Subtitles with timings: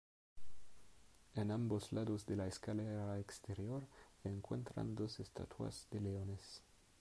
[1.35, 3.83] En ambos lados de la escalera exterior
[4.23, 6.63] se encuentran dos estatuas de leones.